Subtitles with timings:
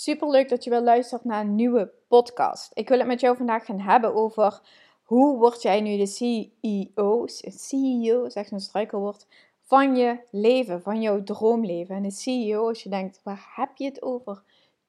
[0.00, 2.70] Super leuk dat je weer luistert naar een nieuwe podcast.
[2.74, 4.60] Ik wil het met jou vandaag gaan hebben over
[5.02, 9.26] hoe word jij nu de CEO, CEO, zeg een struikelwoord,
[9.62, 11.96] van je leven, van jouw droomleven.
[11.96, 14.42] En de CEO, als je denkt, waar heb je het over?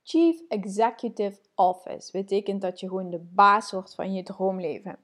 [0.04, 4.98] Chief Executive Office betekent dat je gewoon de baas wordt van je droomleven.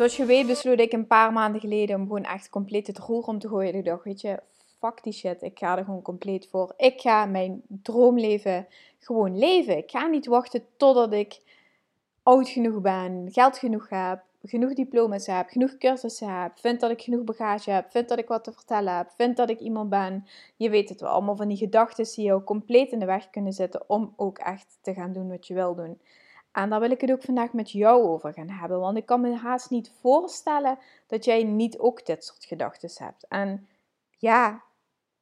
[0.00, 3.24] Zoals je weet besloot ik een paar maanden geleden om gewoon echt compleet het roer
[3.24, 3.74] om te gooien.
[3.74, 4.40] Ik dacht, weet je,
[4.78, 5.42] fuck die shit.
[5.42, 6.74] Ik ga er gewoon compleet voor.
[6.76, 8.66] Ik ga mijn droomleven
[8.98, 9.76] gewoon leven.
[9.76, 11.40] Ik ga niet wachten totdat ik
[12.22, 17.02] oud genoeg ben, geld genoeg heb, genoeg diploma's heb, genoeg cursussen heb, vind dat ik
[17.02, 20.26] genoeg bagage heb, vind dat ik wat te vertellen heb, vind dat ik iemand ben.
[20.56, 23.52] Je weet het wel, allemaal van die gedachten die jou compleet in de weg kunnen
[23.52, 25.98] zitten om ook echt te gaan doen wat je wil doen.
[26.52, 28.80] En daar wil ik het ook vandaag met jou over gaan hebben.
[28.80, 33.26] Want ik kan me haast niet voorstellen dat jij niet ook dit soort gedachten hebt.
[33.28, 33.68] En
[34.18, 34.62] ja,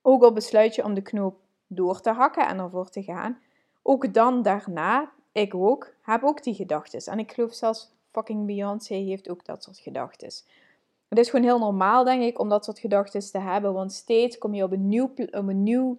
[0.02, 3.38] ook al besluit je om de knoop door te hakken en ervoor te gaan,
[3.82, 7.12] ook dan daarna, ik ook, heb ook die gedachten.
[7.12, 10.30] En ik geloof zelfs fucking Beyoncé heeft ook dat soort gedachten.
[11.08, 13.72] Het is gewoon heel normaal, denk ik, om dat soort gedachten te hebben.
[13.72, 15.98] Want steeds kom je op een nieuw, op een nieuw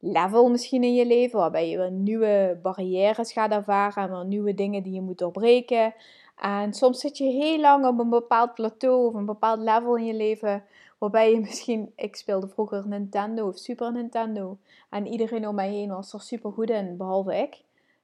[0.00, 4.54] level misschien in je leven, waarbij je weer nieuwe barrières gaat ervaren en weer nieuwe
[4.54, 5.94] dingen die je moet doorbreken.
[6.36, 10.04] En soms zit je heel lang op een bepaald plateau of een bepaald level in
[10.04, 10.64] je leven,
[10.98, 14.58] waarbij je misschien, ik speelde vroeger Nintendo of Super Nintendo,
[14.90, 17.62] en iedereen om mij heen was er super goed in, behalve ik.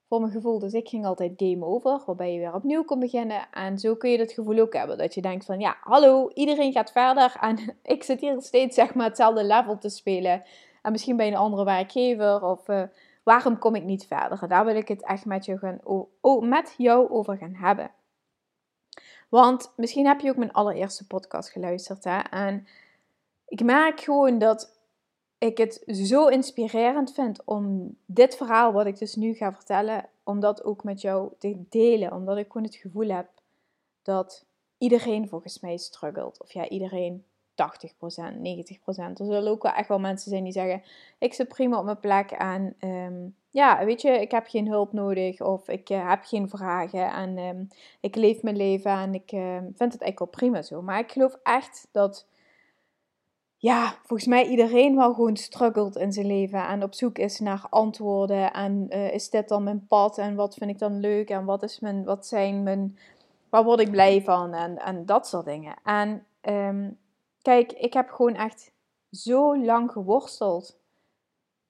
[0.09, 3.49] Voor mijn gevoel, dus ik ging altijd game over, waarbij je weer opnieuw kon beginnen.
[3.53, 6.73] En zo kun je dat gevoel ook hebben, dat je denkt van, ja, hallo, iedereen
[6.73, 7.59] gaat verder en
[7.95, 10.43] ik zit hier steeds zeg maar hetzelfde level te spelen.
[10.87, 12.83] En misschien bij een andere werkgever of uh,
[13.23, 14.49] waarom kom ik niet verder?
[14.49, 15.81] Daar wil ik het echt met jou, gaan,
[16.49, 17.91] met jou over gaan hebben.
[19.29, 22.05] Want misschien heb je ook mijn allereerste podcast geluisterd.
[22.05, 22.19] Hè?
[22.19, 22.67] En
[23.49, 24.79] ik merk gewoon dat
[25.39, 30.41] ik het zo inspirerend vind om dit verhaal, wat ik dus nu ga vertellen, om
[30.41, 32.13] dat ook met jou te delen.
[32.13, 33.29] Omdat ik gewoon het gevoel heb
[34.03, 34.45] dat
[34.79, 36.43] iedereen volgens mij struggelt.
[36.43, 37.25] Of ja, iedereen
[37.57, 39.19] 80%, 90%.
[39.19, 40.83] Er zullen ook wel echt wel mensen zijn die zeggen:
[41.19, 44.93] Ik zit prima op mijn plek en um, ja, weet je, ik heb geen hulp
[44.93, 47.69] nodig of ik uh, heb geen vragen en um,
[48.01, 50.83] ik leef mijn leven en ik uh, vind het eigenlijk wel prima zo.
[50.83, 52.27] Maar ik geloof echt dat,
[53.57, 57.67] ja, volgens mij iedereen wel gewoon struggelt in zijn leven en op zoek is naar
[57.71, 58.53] antwoorden.
[58.53, 61.63] En uh, is dit dan mijn pad en wat vind ik dan leuk en wat,
[61.63, 62.99] is mijn, wat zijn mijn,
[63.49, 65.75] waar word ik blij van en, en dat soort dingen.
[65.85, 66.99] En um,
[67.47, 68.73] Kijk, ik heb gewoon echt
[69.11, 70.79] zo lang geworsteld.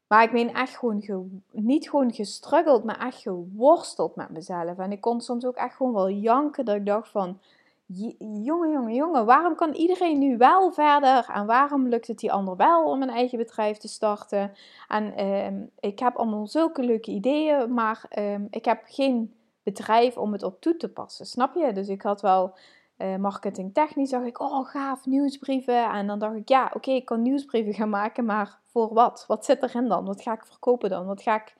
[0.06, 4.78] Maar ik ben echt gewoon, niet gewoon gestruggeld, maar echt geworsteld met mezelf.
[4.78, 7.38] En ik kon soms ook echt gewoon wel janken dat ik dacht van,
[7.86, 11.28] jongen, jongen, jongen, waarom kan iedereen nu wel verder?
[11.32, 14.52] En waarom lukt het die ander wel om een eigen bedrijf te starten?
[14.88, 20.32] En ehm, ik heb allemaal zulke leuke ideeën, maar ehm, ik heb geen bedrijf om
[20.32, 21.72] het op toe te passen, snap je?
[21.72, 22.54] Dus ik had wel
[22.98, 25.90] uh, marketingtechnisch zag ik, oh gaaf, nieuwsbrieven.
[25.90, 29.24] En dan dacht ik, ja, oké, ik kan nieuwsbrieven gaan maken, maar voor wat?
[29.26, 30.04] Wat zit erin dan?
[30.04, 31.06] Wat ga ik verkopen dan?
[31.06, 31.54] Wat ga ik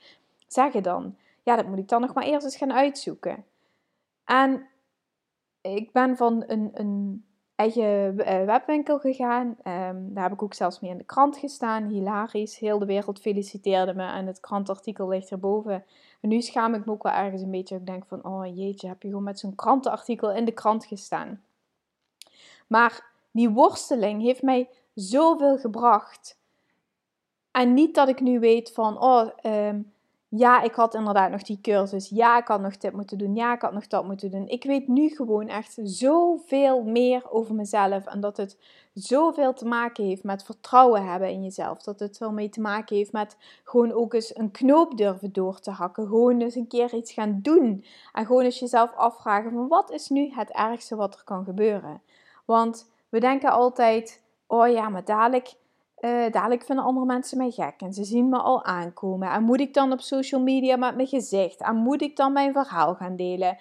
[0.46, 1.16] zeggen dan?
[1.42, 3.44] Ja, dat moet ik dan nog maar eerst eens gaan uitzoeken.
[4.24, 4.66] En
[5.60, 7.25] ik ben van een, een
[7.56, 9.56] eigen eh, webwinkel gegaan.
[9.62, 11.88] Ehm, daar heb ik ook zelfs mee in de krant gestaan.
[11.88, 12.58] Hilarisch.
[12.58, 14.06] Heel de wereld feliciteerde me.
[14.06, 15.84] En het krantartikel ligt erboven.
[16.20, 17.76] En nu schaam ik me ook wel ergens een beetje.
[17.76, 21.42] Ik denk van, oh jeetje, heb je gewoon met zo'n krantenartikel in de krant gestaan.
[22.66, 26.38] Maar die worsteling heeft mij zoveel gebracht.
[27.50, 29.92] En niet dat ik nu weet van, oh, um,
[30.36, 32.08] ja, ik had inderdaad nog die cursus.
[32.08, 33.34] Ja, ik had nog dit moeten doen.
[33.34, 34.48] Ja, ik had nog dat moeten doen.
[34.48, 38.06] Ik weet nu gewoon echt zoveel meer over mezelf.
[38.06, 38.58] En dat het
[38.92, 41.82] zoveel te maken heeft met vertrouwen hebben in jezelf.
[41.82, 45.60] Dat het veel mee te maken heeft met gewoon ook eens een knoop durven door
[45.60, 46.06] te hakken.
[46.06, 47.84] Gewoon eens een keer iets gaan doen.
[48.12, 52.02] En gewoon eens jezelf afvragen van wat is nu het ergste wat er kan gebeuren.
[52.44, 55.54] Want we denken altijd, oh ja, maar dadelijk
[56.06, 59.30] uh, dadelijk vinden andere mensen mij gek en ze zien me al aankomen.
[59.30, 61.60] En moet ik dan op social media met mijn gezicht?
[61.60, 63.58] En moet ik dan mijn verhaal gaan delen?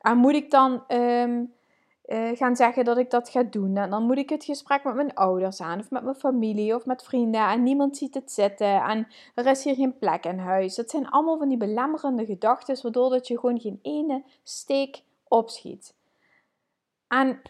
[0.00, 1.44] En moet ik dan ehm,
[2.02, 3.76] eh, gaan zeggen dat ik dat ga doen?
[3.76, 6.86] En dan moet ik het gesprek met mijn ouders aan, of met mijn familie, of
[6.86, 7.48] met vrienden.
[7.48, 8.82] En niemand ziet het zitten.
[8.82, 10.74] En er is hier geen plek in huis.
[10.74, 15.94] Dat zijn allemaal van die belemmerende gedachten, waardoor dat je gewoon geen ene steek opschiet.
[17.08, 17.42] En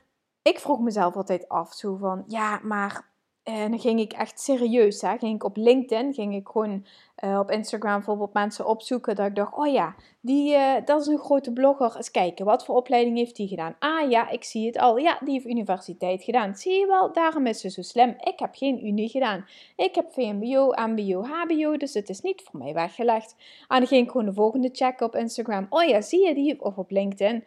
[0.42, 3.06] ik vroeg mezelf altijd af, zo van, ja, maar
[3.48, 6.84] en dan ging ik echt serieus, hè, ging ik op LinkedIn, ging ik gewoon
[7.24, 9.16] uh, op Instagram bijvoorbeeld mensen opzoeken.
[9.16, 11.96] Dat ik dacht, oh ja, die, uh, dat is een grote blogger.
[11.96, 13.76] Eens kijken, wat voor opleiding heeft die gedaan?
[13.78, 14.96] Ah ja, ik zie het al.
[14.96, 16.54] Ja, die heeft universiteit gedaan.
[16.54, 18.16] Zie je wel, daarom is ze zo slim.
[18.20, 19.44] Ik heb geen unie gedaan.
[19.76, 23.34] Ik heb VMBO, MBO, HBO, dus het is niet voor mij weggelegd.
[23.68, 25.66] En dan ging ik gewoon de volgende checken op Instagram.
[25.70, 26.60] Oh ja, zie je die?
[26.62, 27.44] Of op LinkedIn.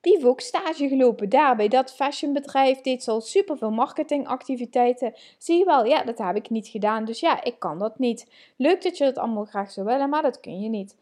[0.00, 2.80] Die ook stage gelopen daar bij dat fashionbedrijf.
[2.80, 5.14] Deed ze al superveel marketingactiviteiten.
[5.38, 7.04] Zie je wel, ja, dat heb ik niet gedaan.
[7.04, 8.26] Dus ja, ik kan dat niet.
[8.56, 10.96] Leuk dat je dat allemaal graag zou willen, maar dat kun je niet.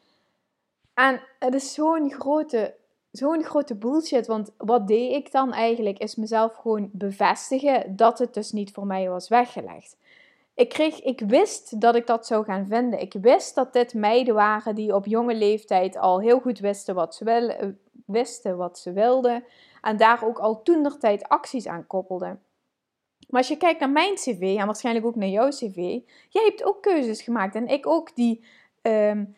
[0.94, 2.74] En het is zo'n grote,
[3.10, 4.26] zo'n grote bullshit.
[4.26, 5.98] Want wat deed ik dan eigenlijk?
[5.98, 9.96] Is mezelf gewoon bevestigen dat het dus niet voor mij was weggelegd.
[10.58, 13.00] Ik, kreeg, ik wist dat ik dat zou gaan vinden.
[13.00, 17.14] Ik wist dat dit meiden waren die op jonge leeftijd al heel goed wisten wat
[17.14, 17.74] ze, wel,
[18.06, 19.44] wisten wat ze wilden
[19.80, 20.62] en daar ook al
[20.98, 22.42] tijd acties aan koppelden.
[23.28, 25.76] Maar als je kijkt naar mijn cv en waarschijnlijk ook naar jouw cv,
[26.28, 28.44] jij hebt ook keuzes gemaakt en ik ook die
[28.82, 29.36] um,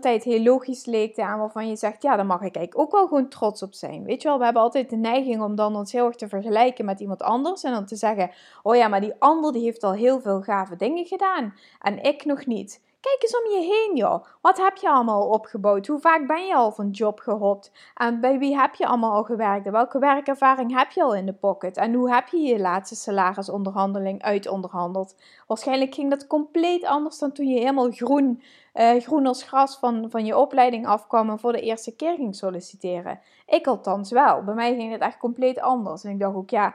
[0.00, 3.06] tijd heel logisch leekten en waarvan je zegt, ja, daar mag ik eigenlijk ook wel
[3.06, 4.04] gewoon trots op zijn.
[4.04, 6.84] Weet je wel, we hebben altijd de neiging om dan ons heel erg te vergelijken
[6.84, 8.30] met iemand anders en dan te zeggen,
[8.62, 12.24] oh ja, maar die ander die heeft al heel veel gave dingen gedaan en ik
[12.24, 12.80] nog niet.
[13.00, 14.24] Kijk eens om je heen, joh.
[14.40, 15.86] Wat heb je allemaal opgebouwd?
[15.86, 17.72] Hoe vaak ben je al van job gehopt?
[17.94, 19.70] En bij wie heb je allemaal al gewerkt?
[19.70, 21.76] welke werkervaring heb je al in de pocket?
[21.76, 25.14] En hoe heb je je laatste salarisonderhandeling uitonderhandeld?
[25.46, 28.42] Waarschijnlijk ging dat compleet anders dan toen je helemaal groen,
[28.74, 32.36] uh, groen als gras van, van je opleiding afkwam en voor de eerste keer ging
[32.36, 33.20] solliciteren.
[33.46, 34.44] Ik althans wel.
[34.44, 36.04] Bij mij ging het echt compleet anders.
[36.04, 36.74] En ik dacht ook, ja,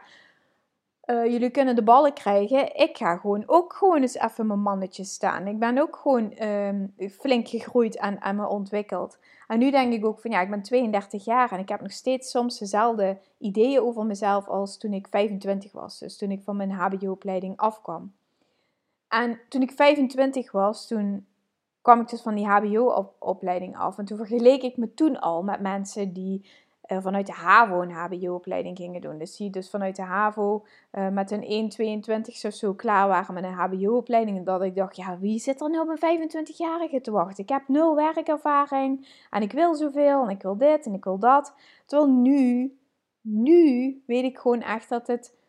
[1.05, 2.75] uh, jullie kunnen de ballen krijgen.
[2.75, 5.47] Ik ga gewoon ook gewoon eens even mijn mannetje staan.
[5.47, 9.17] Ik ben ook gewoon um, flink gegroeid en, en me ontwikkeld.
[9.47, 11.91] En nu denk ik ook van ja, ik ben 32 jaar en ik heb nog
[11.91, 15.99] steeds soms dezelfde ideeën over mezelf als toen ik 25 was.
[15.99, 18.13] Dus toen ik van mijn HBO-opleiding afkwam.
[19.07, 21.25] En toen ik 25 was, toen
[21.81, 23.97] kwam ik dus van die HBO-opleiding af.
[23.97, 26.45] En toen vergeleek ik me toen al met mensen die
[26.87, 29.17] uh, vanuit de HAVO een HBO-opleiding gingen doen.
[29.17, 31.71] Dus die dus vanuit de HAVO uh, met een
[32.25, 34.37] 1,22 of zo klaar waren met een HBO-opleiding.
[34.37, 37.43] En dat ik dacht, ja, wie zit er nou op een 25-jarige te wachten?
[37.43, 41.19] Ik heb nul werkervaring en ik wil zoveel en ik wil dit en ik wil
[41.19, 41.53] dat.
[41.85, 42.77] Terwijl nu,
[43.21, 45.41] nu weet ik gewoon echt dat het...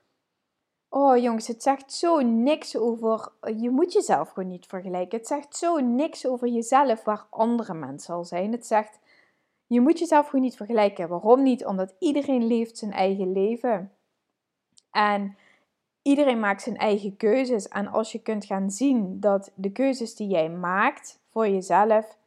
[0.89, 3.33] Oh jongens, het zegt zo niks over.
[3.57, 5.19] Je moet jezelf gewoon niet vergelijken.
[5.19, 8.53] Het zegt zo niks over jezelf waar andere mensen al zijn.
[8.53, 8.99] Het zegt
[9.67, 11.09] je moet jezelf gewoon niet vergelijken.
[11.09, 11.65] Waarom niet?
[11.65, 13.93] Omdat iedereen leeft zijn eigen leven.
[14.91, 15.37] En
[16.03, 17.69] iedereen maakt zijn eigen keuzes.
[17.69, 22.19] En als je kunt gaan zien dat de keuzes die jij maakt voor jezelf,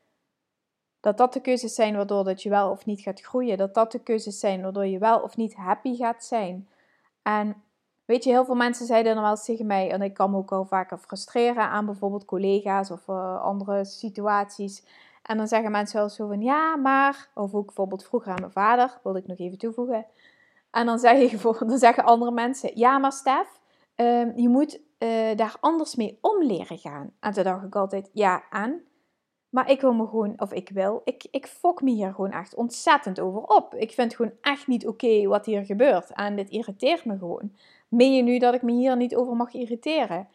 [1.00, 3.58] dat dat de keuzes zijn waardoor dat je wel of niet gaat groeien.
[3.58, 6.68] Dat dat de keuzes zijn waardoor je wel of niet happy gaat zijn.
[7.22, 7.56] En
[8.06, 10.38] weet je, heel veel mensen zeiden dan wel eens tegen mij, en ik kan me
[10.38, 14.84] ook wel vaker frustreren aan bijvoorbeeld collega's of uh, andere situaties.
[15.28, 18.52] En dan zeggen mensen wel zo van ja, maar, of ook bijvoorbeeld vroeger aan mijn
[18.52, 20.06] vader, wilde ik nog even toevoegen.
[20.72, 23.60] En dan, zeg je, dan zeggen andere mensen, ja, maar Stef,
[23.96, 27.12] ehm, je moet uh, daar anders mee om leren gaan.
[27.20, 28.82] En toen dacht ik altijd, ja, aan.
[29.50, 32.56] Maar ik wil me gewoon, of ik wil, ik, ik fok me hier gewoon echt
[32.56, 33.76] ontzettend over op.
[33.76, 36.14] Ik vind gewoon echt niet oké wat hier gebeurt.
[36.14, 37.56] En dit irriteert me gewoon.
[37.88, 40.28] Meen je nu dat ik me hier niet over mag irriteren?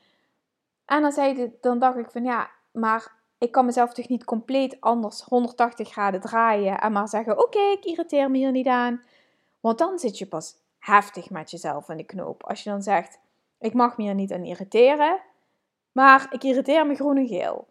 [0.84, 4.76] En dan, zei dan dacht ik van ja, maar ik kan mezelf toch niet compleet
[4.80, 9.02] anders 180 graden draaien en maar zeggen: Oké, ik irriteer me hier niet aan.
[9.60, 12.42] Want dan zit je pas heftig met jezelf in de knoop.
[12.42, 13.18] Als je dan zegt:
[13.58, 15.20] Ik mag me hier niet aan irriteren,
[15.92, 17.68] maar ik irriteer me groen en geel.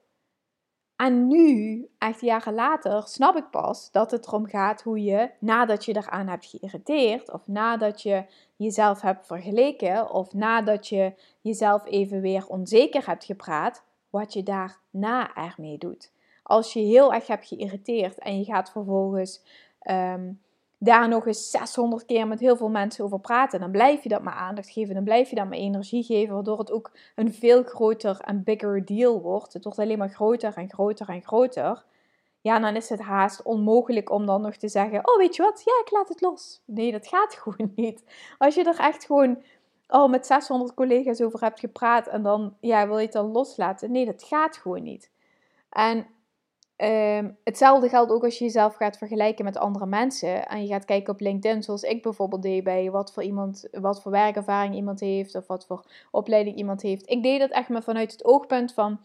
[0.96, 5.86] En nu, echt jaren later, snap ik pas dat het erom gaat hoe je, nadat
[5.86, 8.26] je eraan hebt geïrriteerd, of nadat je
[8.56, 15.36] jezelf hebt vergeleken, of nadat je jezelf even weer onzeker hebt gepraat, wat je daarna
[15.36, 16.12] ermee doet.
[16.44, 19.42] Als je heel erg hebt geïrriteerd en je gaat vervolgens
[19.90, 20.42] um,
[20.78, 24.22] daar nog eens 600 keer met heel veel mensen over praten, dan blijf je dat
[24.22, 27.64] maar aandacht geven, dan blijf je dat maar energie geven, waardoor het ook een veel
[27.64, 29.54] groter en bigger deal wordt.
[29.54, 31.84] Het wordt alleen maar groter en groter en groter.
[32.42, 35.62] Ja, dan is het haast onmogelijk om dan nog te zeggen: Oh, weet je wat?
[35.66, 36.62] Ja, ik laat het los.
[36.66, 38.04] Nee, dat gaat gewoon niet.
[38.38, 39.44] Als je er echt gewoon
[39.92, 43.92] al met 600 collega's over hebt gepraat en dan ja, wil je het dan loslaten.
[43.92, 45.12] Nee, dat gaat gewoon niet.
[45.70, 46.08] En
[46.76, 50.48] ehm, hetzelfde geldt ook als je jezelf gaat vergelijken met andere mensen.
[50.48, 54.02] En je gaat kijken op LinkedIn, zoals ik bijvoorbeeld deed bij wat voor, iemand, wat
[54.02, 57.10] voor werkervaring iemand heeft of wat voor opleiding iemand heeft.
[57.10, 59.00] Ik deed dat echt maar vanuit het oogpunt van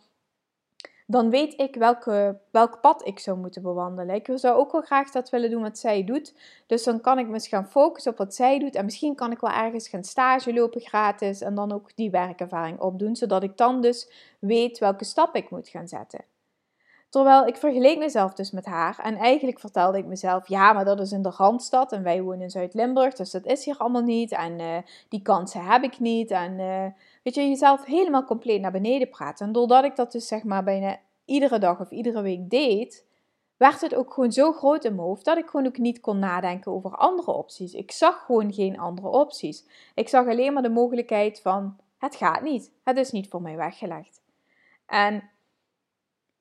[1.07, 4.15] dan weet ik welke, welk pad ik zou moeten bewandelen.
[4.15, 6.35] Ik zou ook wel graag dat willen doen wat zij doet.
[6.67, 8.75] Dus dan kan ik me gaan focussen op wat zij doet.
[8.75, 11.41] En misschien kan ik wel ergens gaan stage lopen gratis.
[11.41, 13.17] En dan ook die werkervaring opdoen.
[13.17, 16.25] Zodat ik dan dus weet welke stap ik moet gaan zetten.
[17.09, 18.99] Terwijl ik vergeleek mezelf dus met haar.
[19.03, 21.93] En eigenlijk vertelde ik mezelf: ja, maar dat is in de Randstad.
[21.93, 23.15] En wij wonen in Zuid-Limburg.
[23.15, 24.33] Dus dat is hier allemaal niet.
[24.33, 24.77] En uh,
[25.09, 26.31] die kansen heb ik niet.
[26.31, 26.85] En uh,
[27.27, 29.47] weet je, jezelf helemaal compleet naar beneden praten.
[29.47, 33.07] En doordat ik dat dus zeg maar bijna iedere dag of iedere week deed,
[33.57, 36.19] werd het ook gewoon zo groot in mijn hoofd dat ik gewoon ook niet kon
[36.19, 37.73] nadenken over andere opties.
[37.73, 39.67] Ik zag gewoon geen andere opties.
[39.95, 42.71] Ik zag alleen maar de mogelijkheid van: het gaat niet.
[42.85, 44.21] Het is niet voor mij weggelegd.
[44.87, 45.31] En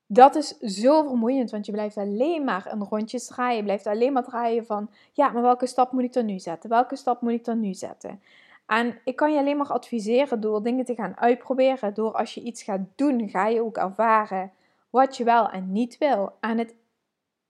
[0.06, 3.56] dat is zo vermoeiend, want je blijft alleen maar een rondjes draaien.
[3.56, 6.70] Je blijft alleen maar draaien van, ja, maar welke stap moet ik dan nu zetten?
[6.70, 8.20] Welke stap moet ik dan nu zetten?
[8.66, 11.94] En ik kan je alleen maar adviseren door dingen te gaan uitproberen.
[11.94, 14.52] Door als je iets gaat doen, ga je ook ervaren
[14.90, 16.36] wat je wel en niet wil.
[16.40, 16.74] En het,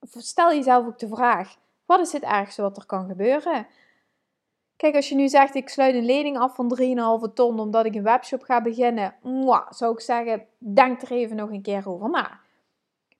[0.01, 1.55] stel jezelf ook de vraag,
[1.85, 3.67] wat is het ergste wat er kan gebeuren?
[4.75, 6.77] Kijk, als je nu zegt, ik sluit een lening af van
[7.29, 11.35] 3,5 ton omdat ik een webshop ga beginnen, mwah, zou ik zeggen, denk er even
[11.35, 12.39] nog een keer over na.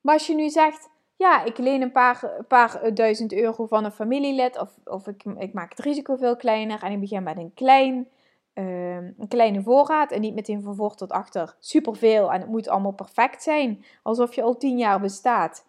[0.02, 3.92] Maar als je nu zegt, ja, ik leen een paar, paar duizend euro van een
[3.92, 7.54] familielid, of, of ik, ik maak het risico veel kleiner en ik begin met een,
[7.54, 8.08] klein,
[8.54, 12.68] uh, een kleine voorraad en niet meteen van voor tot achter superveel en het moet
[12.68, 15.66] allemaal perfect zijn, alsof je al tien jaar bestaat.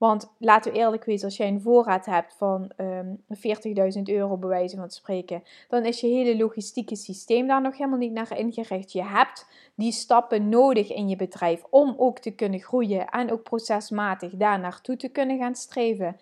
[0.00, 4.36] Want laten we eerlijk wezen, als jij een voorraad hebt van um, ehm, 40.000 euro
[4.36, 8.38] bij wijze van spreken, dan is je hele logistieke systeem daar nog helemaal niet naar
[8.38, 8.92] ingericht.
[8.92, 13.42] Je hebt die stappen nodig in je bedrijf om ook te kunnen groeien en ook
[13.42, 16.16] procesmatig daar naartoe te kunnen gaan streven.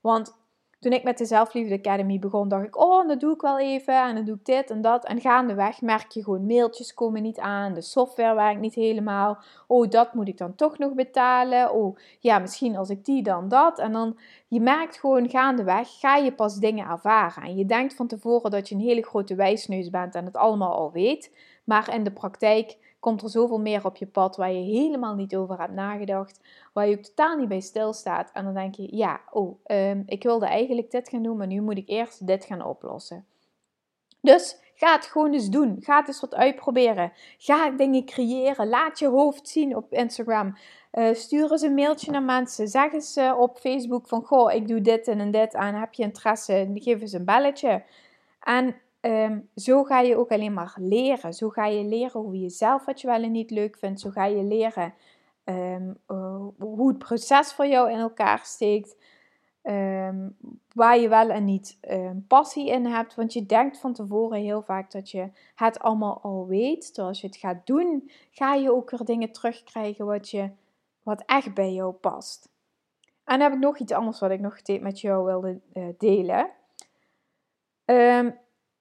[0.00, 0.34] Want
[0.82, 4.02] toen ik met de Zelfliefde Academy begon, dacht ik, oh, dat doe ik wel even
[4.02, 5.04] en dan doe ik dit en dat.
[5.04, 9.38] En gaandeweg merk je gewoon, mailtjes komen niet aan, de software werkt niet helemaal.
[9.66, 11.72] Oh, dat moet ik dan toch nog betalen.
[11.72, 13.78] Oh, ja, misschien als ik die dan dat.
[13.78, 17.42] En dan, je merkt gewoon gaandeweg, ga je pas dingen ervaren.
[17.42, 20.72] En je denkt van tevoren dat je een hele grote wijsneus bent en het allemaal
[20.72, 21.36] al weet.
[21.64, 25.36] Maar in de praktijk komt er zoveel meer op je pad waar je helemaal niet
[25.36, 26.40] over hebt nagedacht,
[26.72, 28.30] waar je ook totaal niet bij stilstaat.
[28.32, 31.60] En dan denk je, ja, oh, um, ik wilde eigenlijk dit gaan doen, maar nu
[31.60, 33.26] moet ik eerst dit gaan oplossen.
[34.20, 35.76] Dus ga het gewoon eens doen.
[35.80, 37.12] Ga het eens wat uitproberen.
[37.38, 38.68] Ga dingen creëren.
[38.68, 40.56] Laat je hoofd zien op Instagram.
[40.92, 42.68] Uh, stuur eens een mailtje naar mensen.
[42.68, 45.74] Zeg eens uh, op Facebook van, goh, ik doe dit en dit aan.
[45.74, 46.70] Heb je interesse?
[46.74, 47.82] Geef eens een belletje.
[48.40, 51.34] En Ehm, zo ga je ook alleen maar leren.
[51.34, 54.00] Zo ga je leren hoe je zelf wat je wel en niet leuk vindt.
[54.00, 54.94] Zo ga je leren
[55.44, 58.96] ehm, eh, hoe het proces voor jou in elkaar steekt.
[59.62, 60.28] Ehm,
[60.74, 61.78] waar je wel en niet
[62.28, 63.14] passie in hebt.
[63.14, 66.86] Want je denkt van tevoren heel vaak dat je het allemaal al weet.
[66.86, 70.50] Terwijl als je het gaat doen, ga je ook weer dingen terugkrijgen wat, je,
[71.02, 72.48] wat echt bij jou past.
[73.24, 76.50] En dan heb ik nog iets anders wat ik nog met jou wilde uh, delen.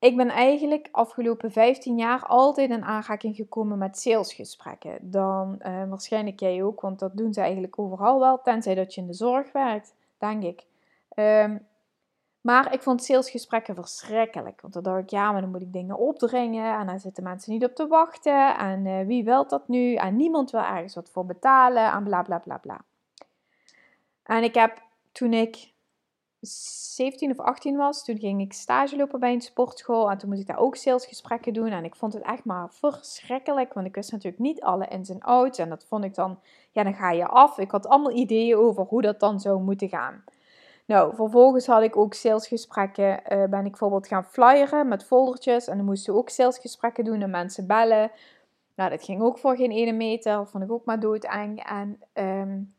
[0.02, 4.98] Ik ben eigenlijk afgelopen 15 jaar altijd in aanraking gekomen met salesgesprekken.
[5.02, 9.02] Dan uh, waarschijnlijk jij ook, want dat doen ze eigenlijk overal wel, tenzij dat je
[9.02, 10.66] in de zorg werkt, denk ik.
[11.16, 11.68] Um,
[12.42, 14.62] maar ik vond salesgesprekken verschrikkelijk.
[14.62, 16.80] Want dan dacht ik, ja, maar dan moet ik dingen opdringen.
[16.80, 18.58] En dan zitten mensen niet op te wachten.
[18.58, 19.96] En uh, wie wil dat nu?
[19.96, 21.92] En niemand wil ergens wat voor betalen.
[21.92, 22.82] En bla bla bla bla.
[24.24, 24.82] En ik heb
[25.12, 25.71] toen ik
[26.42, 30.12] 17 of 18 was, toen ging ik stage lopen bij een sportschool.
[30.12, 31.68] En toen moest ik daar ook salesgesprekken doen.
[31.68, 33.74] En ik vond het echt maar verschrikkelijk.
[33.74, 35.58] Want ik wist natuurlijk niet alle ins en outs.
[35.58, 36.40] En dat vond ik dan,
[36.72, 37.58] ja, dan ga je af.
[37.58, 40.24] Ik had allemaal ideeën over hoe dat dan zou moeten gaan.
[40.86, 43.10] Nou, vervolgens had ik ook salesgesprekken.
[43.10, 45.68] Uh, ben ik bijvoorbeeld gaan flyeren met foldertjes.
[45.68, 48.12] En dan moesten ook salesgesprekken doen en mensen bellen.
[48.76, 50.48] Nou, dat ging ook voor geen ene meter.
[50.48, 51.64] Vond ik ook maar doodeng.
[51.64, 52.74] En um,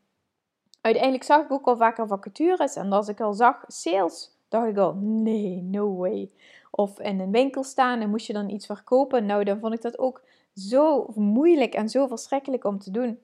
[0.83, 2.75] uiteindelijk zag ik ook al vaker vacatures.
[2.75, 6.31] En als ik al zag sales, dacht ik al, nee, no way.
[6.71, 9.25] Of in een winkel staan en moest je dan iets verkopen.
[9.25, 10.21] Nou, dan vond ik dat ook
[10.55, 13.19] zo moeilijk en zo verschrikkelijk om te doen.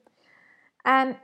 [0.82, 1.16] En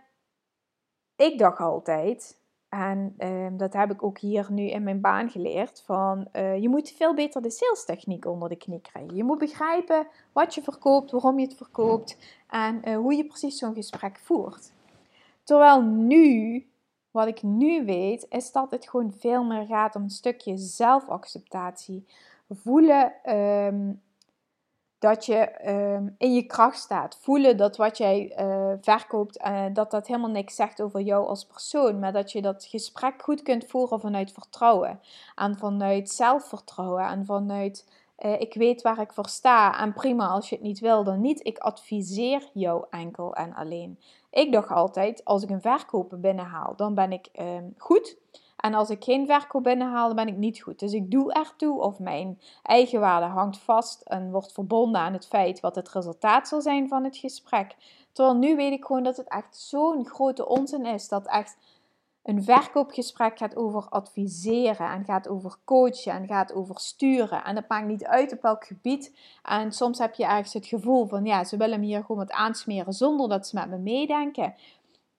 [1.17, 2.39] ik dacht altijd,
[2.69, 6.69] en ehm, dat heb ik ook hier nu in mijn baan geleerd, van uh, je
[6.69, 9.17] moet veel beter de sales techniek onder de knie krijgen.
[9.17, 12.17] Je moet begrijpen wat je verkoopt, waarom je het verkoopt
[12.49, 14.75] en uh, hoe je precies zo'n gesprek voert.
[15.47, 16.63] Terwijl nu,
[17.11, 22.07] wat ik nu weet, is dat het gewoon veel meer gaat om een stukje zelfacceptatie.
[22.49, 23.93] Voelen ehm,
[24.99, 27.19] dat je ehm, in je kracht staat.
[27.21, 31.45] Voelen dat wat jij uh, verkoopt, uh, dat dat helemaal niks zegt over jou als
[31.45, 31.99] persoon.
[31.99, 35.01] Maar dat je dat gesprek goed kunt voeren vanuit vertrouwen.
[35.35, 37.07] En vanuit zelfvertrouwen.
[37.07, 37.85] En vanuit
[38.17, 41.21] Eh, ik weet waar ik voor sta en prima als je het niet wil, dan
[41.21, 41.47] niet.
[41.47, 43.99] Ik adviseer jou enkel en alleen.
[44.37, 48.17] Ik dacht altijd, als ik een verkoop binnenhaal, dan ben ik ehm, goed.
[48.57, 50.79] En als ik geen verkoop binnenhaal, dan ben ik niet goed.
[50.79, 55.27] Dus ik doe ertoe of mijn eigen waarde hangt vast en wordt verbonden aan het
[55.27, 57.77] feit wat het resultaat zal zijn van het gesprek.
[58.13, 61.09] Terwijl nu weet ik gewoon dat het echt zo'n grote onzin is.
[61.09, 61.57] Dat echt
[62.27, 67.45] een verkoopgesprek gaat over adviseren en gaat over coachen en gaat over sturen.
[67.45, 69.17] En dat maakt niet uit op welk gebied.
[69.43, 72.31] En soms heb je ergens het gevoel van, ja, ze willen me hier gewoon wat
[72.31, 74.55] aansmeren zonder dat ze met me meedenken.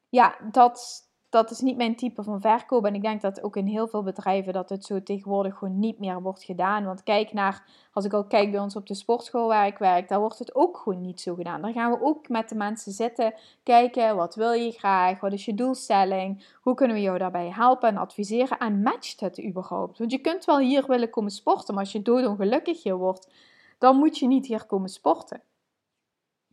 [0.09, 1.06] Ja, dat,
[1.37, 2.85] dat is niet mijn type van verkoop.
[2.85, 5.99] En ik denk dat ook in heel veel bedrijven dat het zo tegenwoordig gewoon niet
[5.99, 6.85] meer wordt gedaan.
[6.85, 7.63] Want kijk naar,
[7.93, 10.55] als ik al kijk bij ons op de sportschool waar ik werk, daar wordt het
[10.55, 11.61] ook gewoon niet zo gedaan.
[11.61, 15.45] Daar gaan we ook met de mensen zitten, kijken, wat wil je graag, wat is
[15.45, 19.97] je doelstelling, hoe kunnen we jou daarbij helpen en adviseren en matcht het überhaupt.
[19.97, 23.29] Want je kunt wel hier willen komen sporten, maar als je doodongelukkig hier wordt,
[23.77, 25.41] dan moet je niet hier komen sporten.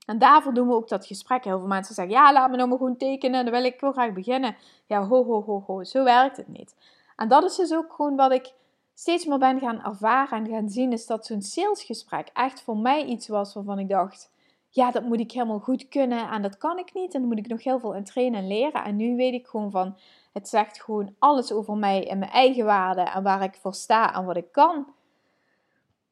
[0.05, 1.45] En daarvoor doen we ook dat gesprek.
[1.45, 3.93] Heel veel mensen zeggen, ja, laat me nou maar gewoon tekenen, dan wil ik heel
[3.93, 4.57] graag beginnen.
[4.87, 6.75] Ja, ho, ho, ho, ho, zo werkt het niet.
[7.17, 8.53] En dat is dus ook gewoon wat ik
[8.95, 13.05] steeds meer ben gaan ervaren en gaan zien, is dat zo'n salesgesprek echt voor mij
[13.05, 14.33] iets was waarvan ik dacht,
[14.69, 17.15] ja, dat moet ik helemaal goed kunnen en dat kan ik niet.
[17.15, 18.85] En daar moet ik nog heel veel in trainen en leren.
[18.85, 19.97] En nu weet ik gewoon van,
[20.33, 24.15] het zegt gewoon alles over mij en mijn eigen waarde en waar ik voor sta
[24.15, 24.87] en wat ik kan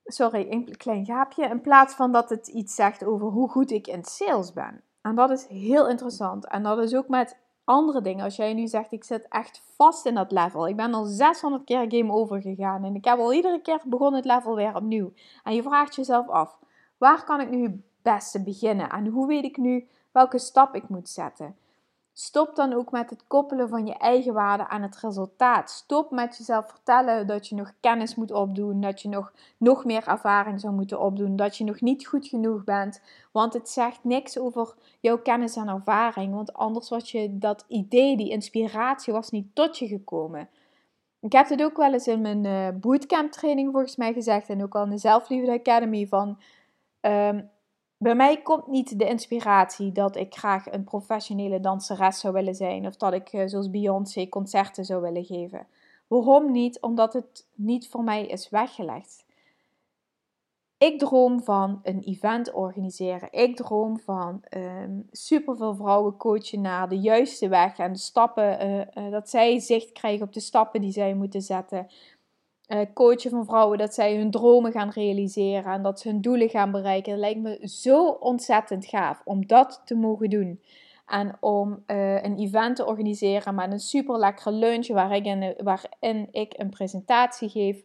[0.05, 1.45] sorry, een klein gaapje.
[1.45, 4.83] In plaats van dat het iets zegt over hoe goed ik in sales ben.
[5.03, 6.49] En dat is heel interessant.
[6.49, 8.25] En dat is ook met andere dingen.
[8.25, 10.69] Als jij nu zegt, ik zit echt vast in dat level.
[10.69, 12.85] Ik ben al 600 keer game over gegaan.
[12.85, 15.13] En ik heb al iedere keer begonnen het level weer opnieuw.
[15.43, 16.59] En je vraagt jezelf af,
[16.99, 18.91] waar kan ik nu het beste beginnen?
[18.91, 21.57] En hoe weet ik nu welke stap ik moet zetten?
[22.15, 25.71] Stop dan ook met het koppelen van je eigen waarde aan het resultaat.
[25.71, 30.09] Stop met jezelf vertellen dat je nog kennis moet opdoen, dat je nog, nog meer
[30.09, 33.03] ervaring zou moeten opdoen, dat je nog niet goed genoeg bent.
[33.31, 36.35] Want het zegt niks over jouw kennis en ervaring.
[36.35, 40.49] Want anders was je dat idee, die inspiratie was niet tot je gekomen.
[41.21, 44.63] Ik heb het ook wel eens in mijn uh, bootcamp training volgens mij gezegd en
[44.63, 46.39] ook al in de Zelfliefde Academy van...
[47.01, 47.41] Ehm,
[48.03, 52.87] bij mij komt niet de inspiratie dat ik graag een professionele danseres zou willen zijn.
[52.87, 55.67] Of dat ik, eh, zoals Beyoncé, concerten zou willen geven.
[56.07, 56.81] Waarom niet?
[56.81, 59.25] Omdat het niet voor mij is weggelegd.
[60.79, 63.29] Ik droom van een event organiseren.
[63.31, 68.79] Ik droom van um, superveel vrouwen coachen naar de juiste weg en de stappen, uh,
[69.05, 71.89] uh, dat zij zicht krijgen op de stappen die zij moeten zetten
[72.93, 76.71] coachen van vrouwen, dat zij hun dromen gaan realiseren en dat ze hun doelen gaan
[76.71, 77.13] bereiken.
[77.13, 80.61] Het lijkt me zo ontzettend gaaf om dat te mogen doen.
[81.07, 86.55] En om uh, een event te organiseren met een super lekkere lunch waarin, waarin ik
[86.57, 87.85] een presentatie geef.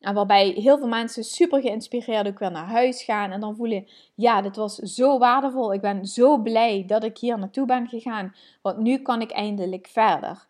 [0.00, 3.30] En waarbij heel veel mensen super geïnspireerd ook weer naar huis gaan.
[3.30, 5.72] En dan voelen, ja, dit was zo waardevol.
[5.72, 8.34] Ik ben zo blij dat ik hier naartoe ben gegaan.
[8.62, 10.46] Want nu kan ik eindelijk verder.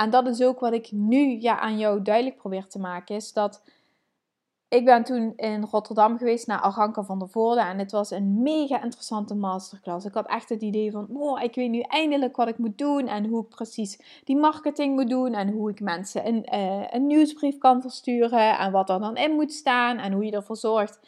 [0.00, 3.14] En dat is ook wat ik nu ja, aan jou duidelijk probeer te maken.
[3.14, 3.62] Is dat
[4.68, 7.60] ik ben toen in Rotterdam geweest naar Aranka van der Voorde.
[7.60, 10.06] En het was een mega interessante masterclass.
[10.06, 13.08] Ik had echt het idee van, wow, ik weet nu eindelijk wat ik moet doen.
[13.08, 15.34] En hoe ik precies die marketing moet doen.
[15.34, 18.58] En hoe ik mensen een, uh, een nieuwsbrief kan versturen.
[18.58, 19.98] En wat er dan in moet staan.
[19.98, 21.00] En hoe je ervoor zorgt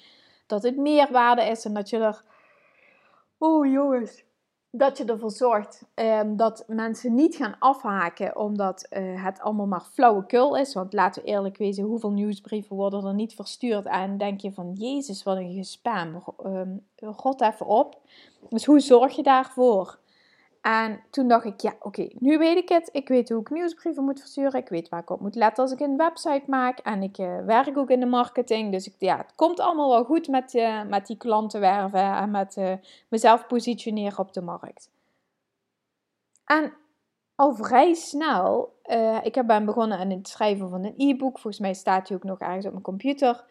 [0.46, 1.64] dat het meerwaarde is.
[1.64, 2.24] En dat je er...
[3.38, 4.24] Oh jongens,
[4.74, 9.86] dat je ervoor zorgt um, dat mensen niet gaan afhaken omdat uh, het allemaal maar
[9.92, 10.74] flauwekul is.
[10.74, 13.86] Want laten we eerlijk wezen, hoeveel nieuwsbrieven worden er niet verstuurd?
[13.86, 16.22] En denk je van, jezus, wat een gespam.
[17.14, 18.00] God even op.
[18.48, 19.98] Dus hoe zorg je daarvoor?
[20.62, 22.88] En toen dacht ik, ja, oké, nu weet ik het.
[22.92, 24.60] Ik weet hoe ik nieuwsbrieven moet versturen.
[24.60, 26.78] Ik weet waar ik op moet letten als ik een website maak.
[26.78, 28.72] En ik uh, werk ook in de marketing.
[28.72, 32.30] Dus ik, ja, het komt allemaal wel goed met, uh, met die klanten werven en
[32.30, 32.72] met uh,
[33.08, 34.90] mezelf positioneren op de markt.
[36.44, 36.72] En
[37.34, 38.76] al vrij snel,
[39.22, 41.38] ik ben begonnen aan het schrijven van een e-book.
[41.38, 43.44] Volgens mij staat hij ook nog ergens op mijn computer.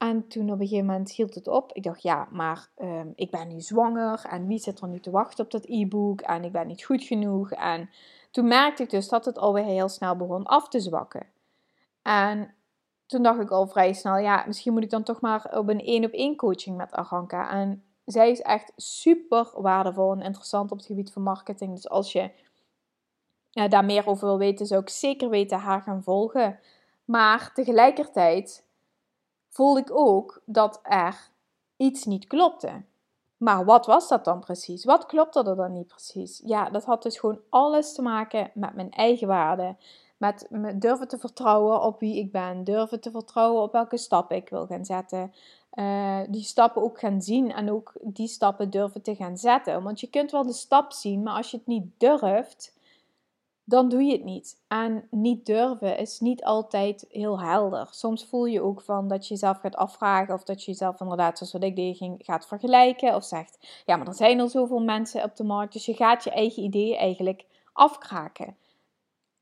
[0.00, 1.72] En toen op een gegeven moment hield het op.
[1.72, 4.24] Ik dacht, ja, maar ehm, ik ben nu zwanger.
[4.24, 6.20] En wie zit er nu te wachten op dat e-book?
[6.20, 7.50] En ik ben niet goed genoeg.
[7.50, 7.90] En
[8.30, 11.26] toen merkte ik dus dat het alweer heel snel begon af te zwakken.
[12.02, 12.54] En
[13.06, 15.80] toen dacht ik al vrij snel, ja, misschien moet ik dan toch maar op een
[15.80, 17.50] één op één coaching met Aranka.
[17.50, 21.74] En zij is echt super waardevol en interessant op het gebied van marketing.
[21.74, 22.30] Dus als je
[23.68, 26.58] daar meer over wil weten, zou ik zeker weten haar gaan volgen.
[27.04, 28.68] Maar tegelijkertijd
[29.50, 31.30] voelde ik ook dat er
[31.76, 32.82] iets niet klopte.
[33.36, 34.84] Maar wat was dat dan precies?
[34.84, 36.42] Wat klopte er dan niet precies?
[36.44, 39.76] Ja, dat had dus gewoon alles te maken met mijn eigen waarde,
[40.16, 42.64] met me durven te vertrouwen op wie ik ben.
[42.64, 45.32] Durven te vertrouwen op welke stappen ik wil gaan zetten.
[45.74, 49.82] Uh, die stappen ook gaan zien en ook die stappen durven te gaan zetten.
[49.82, 52.72] Want je kunt wel de stap zien, maar als je het niet durft,
[53.70, 54.60] dan doe je het niet.
[54.68, 57.88] En niet durven is niet altijd heel helder.
[57.90, 61.38] Soms voel je ook van dat je jezelf gaat afvragen of dat je jezelf inderdaad,
[61.38, 63.14] zoals wat ik deed, gaat vergelijken.
[63.14, 66.24] Of zegt, ja, maar er zijn al zoveel mensen op de markt, dus je gaat
[66.24, 68.56] je eigen ideeën eigenlijk afkraken.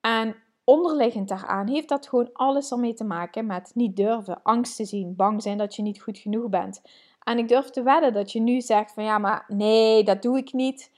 [0.00, 4.84] En onderliggend daaraan heeft dat gewoon alles ermee te maken met niet durven, angst te
[4.84, 6.82] zien, bang zijn dat je niet goed genoeg bent.
[7.22, 10.38] En ik durf te wedden dat je nu zegt van ja, maar nee, dat doe
[10.38, 10.90] ik niet.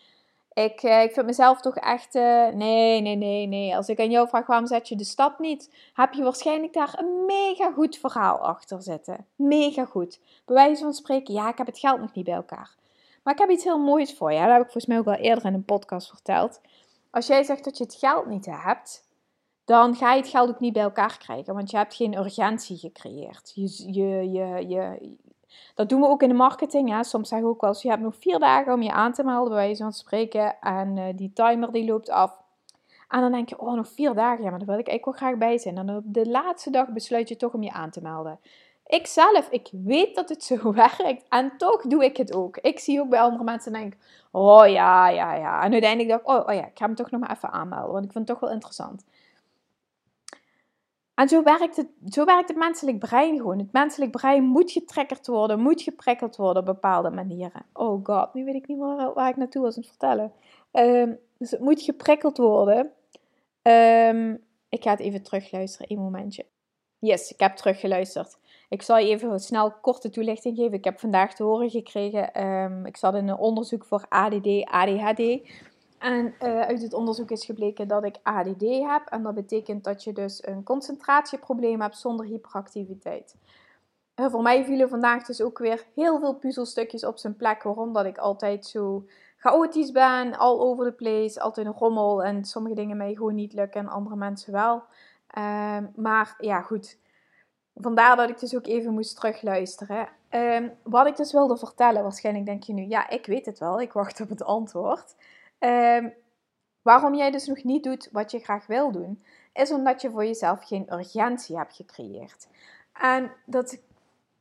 [0.53, 2.15] Ik, eh, ik vind mezelf toch echt.
[2.15, 3.77] Uh, nee, nee, nee, nee.
[3.77, 6.99] Als ik aan jou vraag waarom zet je de stap niet, heb je waarschijnlijk daar
[6.99, 9.27] een mega goed verhaal achter zitten.
[9.37, 10.21] Mega goed.
[10.45, 12.77] Bij wijze van spreken, ja, ik heb het geld nog niet bij elkaar.
[13.23, 14.39] Maar ik heb iets heel moois voor je.
[14.39, 16.61] Dat heb ik volgens mij ook al eerder in een podcast verteld.
[17.11, 19.09] Als jij zegt dat je het geld niet hebt,
[19.65, 21.55] dan ga je het geld ook niet bij elkaar krijgen.
[21.55, 23.53] Want je hebt geen urgentie gecreëerd.
[23.55, 25.17] Je, je, je, je,
[25.75, 26.91] dat doen we ook in de marketing.
[26.91, 27.05] Hè.
[27.05, 29.49] Soms zeggen we ook wel je hebt nog vier dagen om je aan te melden,
[29.49, 30.61] bij wijze van spreken.
[30.61, 32.39] En uh, die timer die loopt af.
[33.09, 34.45] En dan denk je, oh, nog vier dagen.
[34.45, 35.79] Ja, maar daar wil ik eigenlijk wel graag bij zijn.
[35.79, 38.41] En dan op de laatste dag besluit je toch om je aan te melden.
[38.87, 41.25] Ik zelf, ik weet dat het zo werkt.
[41.29, 42.57] En toch doe ik het ook.
[42.57, 43.95] Ik zie ook bij andere mensen en denk,
[44.31, 45.63] oh ja, ja, ja.
[45.63, 47.93] En uiteindelijk dacht ik, oh, oh ja, ik ga hem toch nog maar even aanmelden.
[47.93, 49.05] Want ik vind het toch wel interessant.
[51.21, 53.59] En zo werkt, het, zo werkt het menselijk brein gewoon.
[53.59, 57.63] Het menselijk brein moet getrekkerd worden, moet geprikkeld worden op bepaalde manieren.
[57.73, 60.33] Oh god, nu weet ik niet meer waar ik naartoe was aan het vertellen.
[60.73, 62.91] Um, dus het moet geprikkeld worden.
[63.63, 66.47] Um, ik ga het even terugluisteren, één momentje.
[66.99, 68.39] Yes, ik heb teruggeluisterd.
[68.69, 70.73] Ik zal je even snel korte toelichting geven.
[70.73, 75.41] Ik heb vandaag te horen gekregen, um, ik zat in een onderzoek voor ADD, ADHD.
[76.01, 79.03] En uh, uit het onderzoek is gebleken dat ik ADD heb.
[79.07, 83.37] En dat betekent dat je dus een concentratieprobleem hebt zonder hyperactiviteit.
[84.17, 87.63] Uh, voor mij vielen vandaag dus ook weer heel veel puzzelstukjes op zijn plek.
[87.63, 89.05] Waarom dat ik altijd zo
[89.37, 92.23] chaotisch ben, all over the place, altijd een rommel.
[92.23, 94.83] En sommige dingen mij gewoon niet lukken en andere mensen wel.
[95.39, 96.99] Uh, maar ja, goed.
[97.75, 100.09] Vandaar dat ik dus ook even moest terugluisteren.
[100.31, 103.81] Uh, wat ik dus wilde vertellen, waarschijnlijk denk je nu, ja, ik weet het wel,
[103.81, 105.15] ik wacht op het antwoord.
[105.61, 106.15] Um,
[106.83, 110.25] waarom jij dus nog niet doet wat je graag wil doen, is omdat je voor
[110.25, 112.49] jezelf geen urgentie hebt gecreëerd.
[112.93, 113.79] En dat,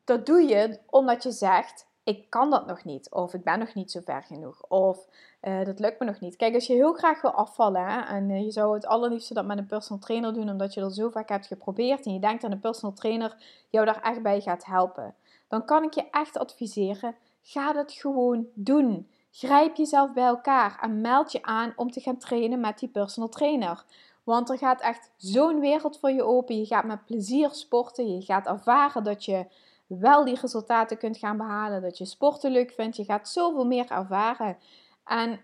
[0.04, 3.74] dat doe je omdat je zegt: ik kan dat nog niet, of ik ben nog
[3.74, 5.08] niet zo ver genoeg, of
[5.42, 6.36] uh, dat lukt me nog niet.
[6.36, 9.58] Kijk, als je heel graag wil afvallen en uh, je zou het allerliefste dat met
[9.58, 12.52] een personal trainer doen, omdat je dat zo vaak hebt geprobeerd en je denkt dat
[12.52, 13.36] een personal trainer
[13.70, 15.16] jou daar echt bij gaat helpen,
[15.48, 19.10] dan kan ik je echt adviseren: ga dat gewoon doen.
[19.32, 23.30] Grijp jezelf bij elkaar en meld je aan om te gaan trainen met die personal
[23.30, 23.84] trainer.
[24.24, 26.58] Want er gaat echt zo'n wereld voor je open.
[26.58, 28.16] Je gaat met plezier sporten.
[28.16, 29.46] Je gaat ervaren dat je
[29.88, 31.82] wel die resultaten kunt gaan behalen.
[31.82, 32.98] Dat je sporten leuk vindt.
[32.98, 34.58] Je gaat zoveel meer ervaren.
[35.04, 35.40] En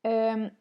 [0.00, 0.56] um,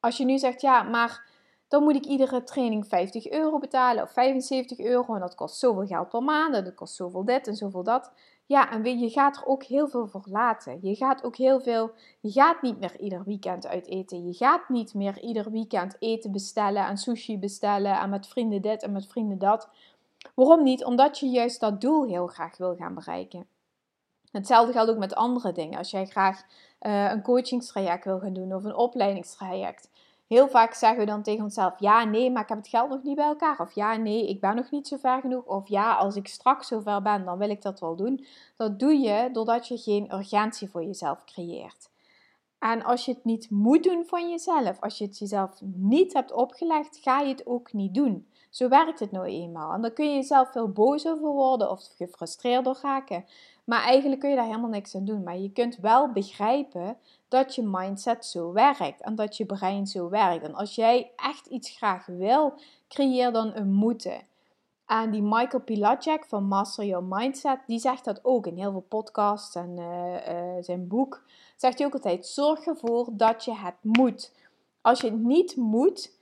[0.00, 1.30] als je nu zegt, ja, maar
[1.68, 5.14] dan moet ik iedere training 50 euro betalen of 75 euro.
[5.14, 6.54] En dat kost zoveel geld per maand.
[6.54, 8.12] Dat kost zoveel dit en zoveel dat.
[8.52, 10.78] Ja, en je gaat er ook heel veel voor laten.
[10.82, 11.90] Je gaat ook heel veel.
[12.20, 14.26] Je gaat niet meer ieder weekend uit eten.
[14.26, 18.82] Je gaat niet meer ieder weekend eten bestellen en sushi bestellen en met vrienden dit
[18.82, 19.68] en met vrienden dat.
[20.34, 20.84] Waarom niet?
[20.84, 23.46] Omdat je juist dat doel heel graag wil gaan bereiken.
[24.30, 25.78] Hetzelfde geldt ook met andere dingen.
[25.78, 26.42] Als jij graag
[26.80, 29.90] uh, een coachingstraject wil gaan doen of een opleidingstraject
[30.32, 33.02] heel vaak zeggen we dan tegen onszelf: ja, nee, maar ik heb het geld nog
[33.02, 33.60] niet bij elkaar.
[33.60, 35.44] Of ja, nee, ik ben nog niet zo ver genoeg.
[35.44, 38.26] Of ja, als ik straks zo ver ben, dan wil ik dat wel doen.
[38.56, 41.90] Dat doe je doordat je geen urgentie voor jezelf creëert.
[42.58, 46.32] En als je het niet moet doen van jezelf, als je het jezelf niet hebt
[46.32, 48.26] opgelegd, ga je het ook niet doen.
[48.50, 49.72] Zo werkt het nou eenmaal.
[49.72, 53.24] En dan kun je jezelf veel boos over worden of gefrustreerd door raken.
[53.64, 55.22] Maar eigenlijk kun je daar helemaal niks aan doen.
[55.22, 56.96] Maar je kunt wel begrijpen
[57.32, 60.44] dat je mindset zo werkt en dat je brein zo werkt.
[60.44, 62.54] En als jij echt iets graag wil,
[62.88, 64.20] creëer dan een moeten.
[64.86, 68.86] En die Michael Pilacek van Master Your Mindset, die zegt dat ook in heel veel
[68.88, 71.22] podcasts en uh, uh, zijn boek.
[71.56, 74.32] Zegt hij ook altijd: zorg ervoor dat je het moet.
[74.80, 76.12] Als je het niet moet,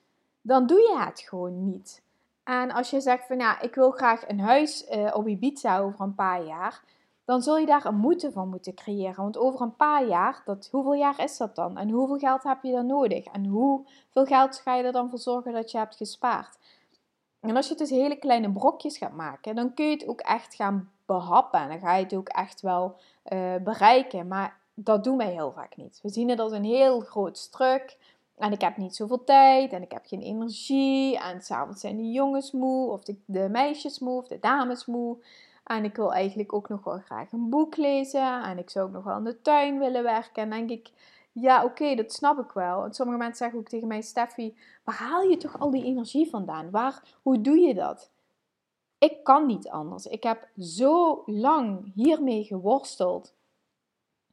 [0.41, 2.03] dan doe je het gewoon niet.
[2.45, 6.15] En als je zegt van ik wil graag een huis uh, op Ibiza over een
[6.15, 6.83] paar jaar,
[7.31, 9.23] dan zul je daar een moeten van moeten creëren.
[9.23, 11.79] Want over een paar jaar, dat, hoeveel jaar is dat dan?
[11.79, 13.25] En hoeveel geld heb je dan nodig?
[13.25, 16.59] En hoeveel geld ga je er dan voor zorgen dat je hebt gespaard?
[17.41, 20.21] En als je het dus hele kleine brokjes gaat maken, dan kun je het ook
[20.21, 21.61] echt gaan behappen.
[21.61, 22.97] En dan ga je het ook echt wel
[23.33, 24.29] uh, bereiken.
[24.29, 25.99] Maar dat doen wij heel vaak niet.
[26.03, 27.97] We zien het als een heel groot stuk.
[28.37, 31.19] En ik heb niet zoveel tijd en ik heb geen energie.
[31.19, 35.17] En s'avonds zijn de jongens moe, of de, de meisjes moe, of de dames moe.
[35.71, 38.43] En ik wil eigenlijk ook nog wel graag een boek lezen.
[38.43, 40.43] En ik zou ook nog wel in de tuin willen werken.
[40.43, 40.91] En denk ik,
[41.33, 42.85] ja, oké, dat snap ik wel.
[42.85, 46.31] En sommige mensen zeggen ook tegen mij, Steffi, waar haal je toch al die energie
[46.31, 46.71] vandaan?
[46.71, 48.11] Waar, hoe doe je dat?
[48.99, 50.07] Ik kan niet anders.
[50.07, 53.35] Ik heb zo lang hiermee geworsteld.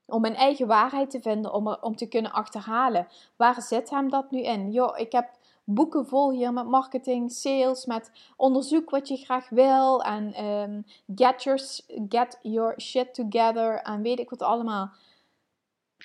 [0.05, 3.07] Om mijn eigen waarheid te vinden, om, er, om te kunnen achterhalen.
[3.35, 4.71] Waar zit hem dat nu in?
[4.71, 5.29] Joh, ik heb
[5.69, 10.03] boeken vol hier met marketing, sales, met onderzoek wat je graag wil.
[10.03, 13.81] En um, get, your, get your shit together.
[13.81, 14.89] En weet ik wat allemaal.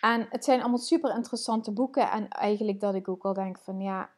[0.00, 2.10] En het zijn allemaal super interessante boeken.
[2.10, 4.10] En eigenlijk dat ik ook al denk van ja,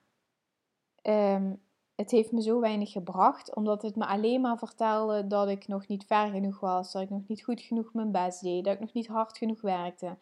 [1.02, 1.62] um,
[1.94, 3.54] het heeft me zo weinig gebracht.
[3.54, 6.92] Omdat het me alleen maar vertelde dat ik nog niet ver genoeg was.
[6.92, 8.64] Dat ik nog niet goed genoeg mijn best deed.
[8.64, 10.16] Dat ik nog niet hard genoeg werkte.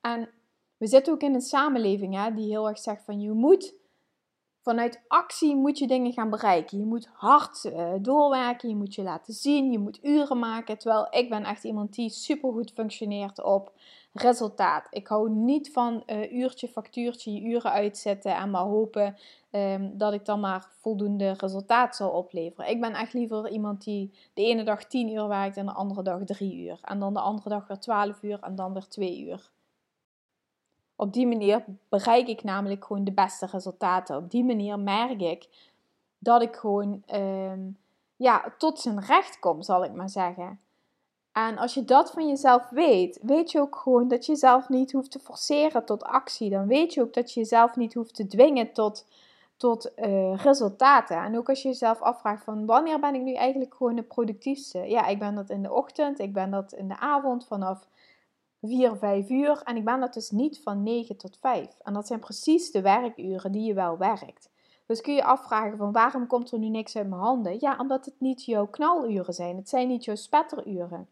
[0.00, 0.28] En
[0.76, 3.78] we zitten ook in een samenleving hè, die heel erg zegt van je moet
[4.62, 6.78] vanuit actie moet je dingen gaan bereiken.
[6.78, 10.78] Je moet hard uh, doorwerken, je moet je laten zien, je moet uren maken.
[10.78, 13.72] Terwijl ik ben echt iemand die supergoed functioneert op
[14.12, 14.86] resultaat.
[14.90, 19.16] Ik hou niet van uh, uurtje, factuurtje, je uren uitzetten en maar hopen
[19.50, 22.70] um, dat ik dan maar voldoende resultaat zal opleveren.
[22.70, 26.02] Ik ben echt liever iemand die de ene dag 10 uur werkt en de andere
[26.02, 26.78] dag 3 uur.
[26.82, 29.50] En dan de andere dag weer 12 uur en dan weer 2 uur.
[31.00, 34.16] Op die manier bereik ik namelijk gewoon de beste resultaten.
[34.16, 35.48] Op die manier merk ik
[36.18, 37.78] dat ik gewoon um,
[38.16, 40.60] ja, tot zijn recht kom, zal ik maar zeggen.
[41.32, 44.92] En als je dat van jezelf weet, weet je ook gewoon dat je jezelf niet
[44.92, 46.50] hoeft te forceren tot actie.
[46.50, 49.06] Dan weet je ook dat je jezelf niet hoeft te dwingen tot,
[49.56, 51.16] tot uh, resultaten.
[51.16, 54.78] En ook als je jezelf afvraagt van wanneer ben ik nu eigenlijk gewoon de productiefste?
[54.78, 57.88] Ja, ik ben dat in de ochtend, ik ben dat in de avond vanaf
[58.62, 59.62] 4, 5 uur.
[59.62, 61.78] En ik ben dat dus niet van 9 tot 5.
[61.82, 64.50] En dat zijn precies de werkuren die je wel werkt.
[64.86, 67.56] Dus kun je afvragen van waarom komt er nu niks uit mijn handen?
[67.60, 69.56] Ja, omdat het niet jouw knaluren zijn.
[69.56, 71.08] Het zijn niet jouw spetteruren.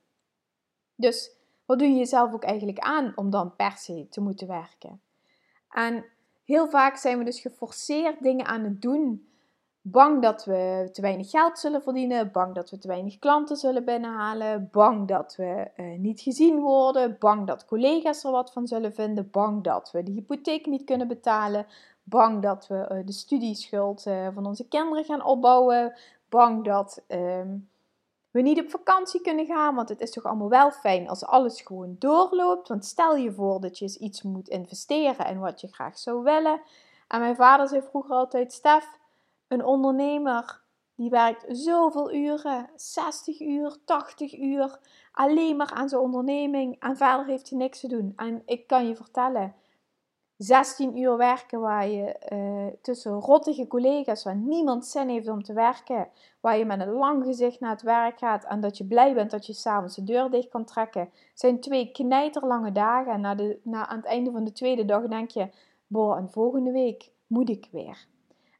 [0.94, 1.30] Dus
[1.66, 5.00] wat doe je jezelf ook eigenlijk aan om dan per se te moeten werken?
[5.70, 6.04] En
[6.44, 9.28] heel vaak zijn we dus geforceerd dingen aan het doen
[9.90, 13.84] Bang dat we te weinig geld zullen verdienen, bang dat we te weinig klanten zullen
[13.84, 18.94] binnenhalen, bang dat we uh, niet gezien worden, bang dat collega's er wat van zullen
[18.94, 21.66] vinden, bang dat we de hypotheek niet kunnen betalen,
[22.02, 25.94] bang dat we uh, de studieschuld uh, van onze kinderen gaan opbouwen,
[26.28, 27.56] bang dat ehm,
[28.30, 31.60] we niet op vakantie kunnen gaan, want het is toch allemaal wel fijn als alles
[31.60, 32.68] gewoon doorloopt.
[32.68, 36.22] Want stel je voor dat je eens iets moet investeren en wat je graag zou
[36.22, 36.60] willen.
[37.08, 38.97] En mijn vader zei vroeger altijd, Stef,
[39.48, 40.60] een ondernemer
[40.94, 44.78] die werkt zoveel uren, 60 uur, 80 uur,
[45.12, 48.12] alleen maar aan zijn onderneming en verder heeft hij niks te doen.
[48.16, 49.54] En ik kan je vertellen,
[50.38, 55.52] 16 uur werken waar je uh, tussen rottige collega's, waar niemand zin heeft om te
[55.52, 56.08] werken,
[56.40, 59.30] waar je met een lang gezicht naar het werk gaat en dat je blij bent
[59.30, 63.12] dat je s'avonds de deur dicht kan trekken, zijn twee knijterlange dagen.
[63.12, 65.48] En na de, na, aan het einde van de tweede dag denk je,
[65.86, 68.06] boah, en volgende week moet ik weer.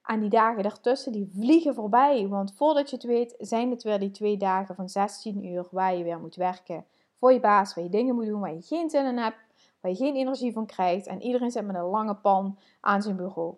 [0.08, 2.28] En die dagen daartussen, die vliegen voorbij.
[2.28, 5.96] Want voordat je het weet, zijn het weer die twee dagen van 16 uur waar
[5.96, 6.84] je weer moet werken.
[7.18, 9.36] Voor je baas, waar je dingen moet doen waar je geen zin in hebt,
[9.80, 11.06] waar je geen energie van krijgt.
[11.06, 13.54] En iedereen zit met een lange pan aan zijn bureau.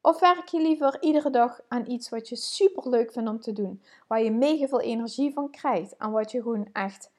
[0.00, 3.52] Of werk je liever iedere dag aan iets wat je super leuk vindt om te
[3.52, 3.82] doen.
[4.06, 5.96] Waar je mega veel energie van krijgt.
[5.96, 7.12] En wat je gewoon echt,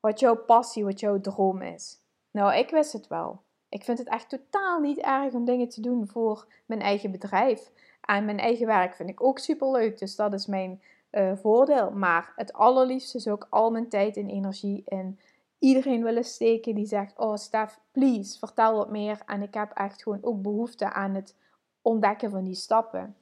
[0.00, 1.98] wat jouw passie, wat jouw droom is.
[2.30, 3.40] Nou, ik wist het wel.
[3.68, 7.70] Ik vind het echt totaal niet erg om dingen te doen voor mijn eigen bedrijf.
[8.06, 9.98] En mijn eigen werk vind ik ook super leuk.
[9.98, 11.90] Dus dat is mijn uh, voordeel.
[11.90, 15.18] Maar het allerliefste is ook al mijn tijd en energie in
[15.58, 19.22] iedereen willen steken die zegt: Oh, Stef, please, vertel wat meer.
[19.26, 21.34] En ik heb echt gewoon ook behoefte aan het
[21.82, 23.16] ontdekken van die stappen.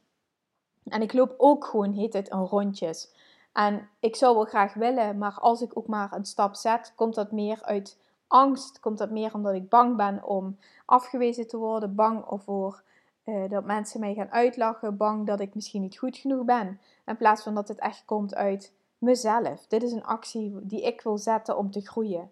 [0.85, 3.13] En ik loop ook gewoon, heet het, een rondjes.
[3.53, 7.15] En ik zou wel graag willen, maar als ik ook maar een stap zet, komt
[7.15, 8.81] dat meer uit angst.
[8.81, 12.83] Komt dat meer omdat ik bang ben om afgewezen te worden, bang voor
[13.25, 16.81] uh, dat mensen mij gaan uitlachen, bang dat ik misschien niet goed genoeg ben.
[17.07, 19.67] In plaats van dat het echt komt uit mezelf.
[19.67, 22.31] Dit is een actie die ik wil zetten om te groeien.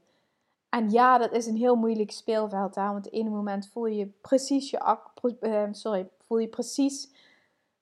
[0.68, 2.74] En ja, dat is een heel moeilijk speelveld.
[2.74, 2.82] Hè?
[2.82, 4.96] Want op het ene moment voel je precies je,
[5.40, 7.10] uh, sorry, voel je precies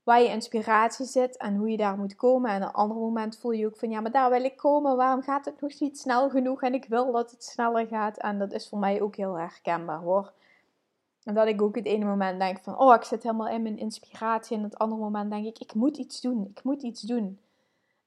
[0.03, 2.51] waar je inspiratie zit en hoe je daar moet komen.
[2.51, 4.97] En op een ander moment voel je ook van ja, maar daar wil ik komen.
[4.97, 6.63] Waarom gaat het nog niet snel genoeg?
[6.63, 8.19] En ik wil dat het sneller gaat.
[8.19, 10.33] En dat is voor mij ook heel herkenbaar hoor.
[11.35, 14.57] Dat ik ook het ene moment denk van, oh, ik zit helemaal in mijn inspiratie.
[14.57, 17.39] En het andere moment denk ik, ik moet iets doen, ik moet iets doen.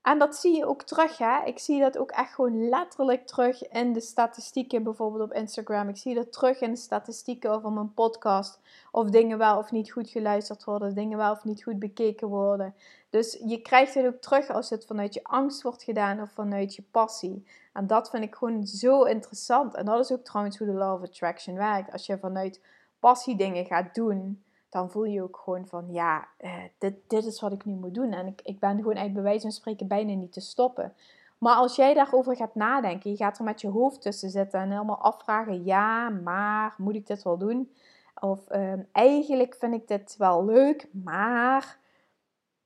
[0.03, 1.43] En dat zie je ook terug, hè.
[1.45, 5.89] Ik zie dat ook echt gewoon letterlijk terug in de statistieken, bijvoorbeeld op Instagram.
[5.89, 8.59] Ik zie dat terug in de statistieken over mijn podcast.
[8.91, 12.75] Of dingen wel of niet goed geluisterd worden, dingen wel of niet goed bekeken worden.
[13.09, 16.75] Dus je krijgt het ook terug als het vanuit je angst wordt gedaan of vanuit
[16.75, 17.45] je passie.
[17.73, 19.75] En dat vind ik gewoon zo interessant.
[19.75, 21.91] En dat is ook trouwens hoe de Law of Attraction werkt.
[21.91, 22.61] Als je vanuit
[23.03, 27.41] passie dingen gaat doen, dan voel je ook gewoon van ja, eh, dit, dit is
[27.41, 28.11] wat ik nu moet doen.
[28.11, 30.93] En ik, ik ben gewoon eigenlijk bij wijze van spreken bijna niet te stoppen.
[31.37, 34.71] Maar als jij daarover gaat nadenken, je gaat er met je hoofd tussen zitten en
[34.71, 37.73] helemaal afvragen: ja, maar moet ik dit wel doen?
[38.19, 41.77] Of ehm, eigenlijk vind ik dit wel leuk, maar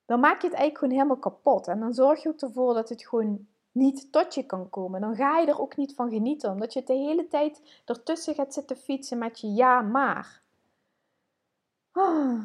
[0.06, 1.68] dan maak je het eigenlijk gewoon helemaal kapot.
[1.68, 3.46] En dan zorg je ook ervoor dat het gewoon
[3.78, 5.00] niet tot je kan komen.
[5.00, 8.54] Dan ga je er ook niet van genieten, omdat je de hele tijd ertussen gaat
[8.54, 10.40] zitten fietsen met je ja, maar.
[11.92, 12.40] Ah.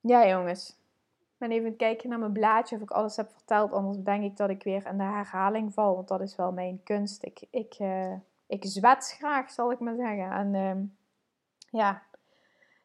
[0.00, 0.68] Ja, jongens.
[1.18, 3.72] Ik ben even kijken naar mijn blaadje of ik alles heb verteld.
[3.72, 5.94] Anders denk ik dat ik weer in de herhaling val.
[5.94, 7.24] Want dat is wel mijn kunst.
[7.24, 8.12] Ik, ik, uh,
[8.46, 10.30] ik zwets graag, zal ik maar zeggen.
[10.30, 10.82] En uh,
[11.70, 12.02] ja,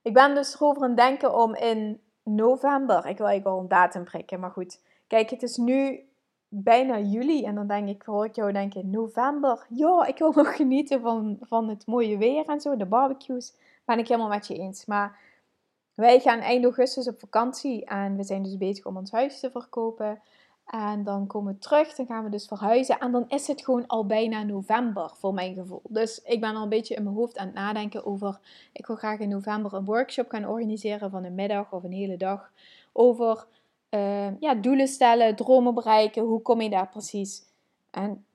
[0.01, 3.05] ik ben dus erover aan het denken om in november.
[3.05, 4.81] Ik wil eigenlijk al een datum prikken, maar goed.
[5.07, 6.09] Kijk, het is nu
[6.47, 7.43] bijna juli.
[7.43, 9.65] En dan denk ik, hoor ik jou denken, november.
[9.69, 13.53] Ja, ik wil nog genieten van, van het mooie weer en zo, de barbecues.
[13.85, 14.85] Ben ik helemaal met je eens.
[14.85, 15.19] Maar
[15.93, 17.85] wij gaan eind augustus op vakantie.
[17.85, 20.21] En we zijn dus bezig om ons huis te verkopen.
[20.65, 22.99] En dan komen we terug, dan gaan we dus verhuizen.
[22.99, 25.81] En dan is het gewoon al bijna november, voor mijn gevoel.
[25.89, 28.39] Dus ik ben al een beetje in mijn hoofd aan het nadenken over...
[28.71, 32.17] Ik wil graag in november een workshop gaan organiseren van een middag of een hele
[32.17, 32.51] dag.
[32.91, 33.45] Over
[33.95, 36.23] uh, ja, doelen stellen, dromen bereiken.
[36.23, 37.43] Hoe kom je daar precies?
[37.91, 38.25] En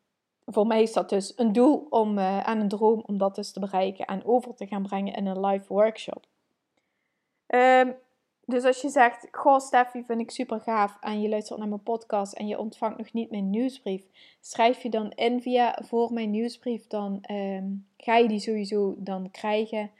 [0.46, 3.52] voor mij is dat dus een doel om, uh, en een droom om dat dus
[3.52, 6.26] te bereiken en over te gaan brengen in een live workshop.
[7.46, 7.94] Um,
[8.44, 11.82] dus als je zegt, goh Steffi, vind ik super gaaf en je luistert naar mijn
[11.82, 14.04] podcast en je ontvangt nog niet mijn nieuwsbrief,
[14.40, 19.30] schrijf je dan in via voor mijn nieuwsbrief, dan um, ga je die sowieso dan
[19.30, 19.90] krijgen.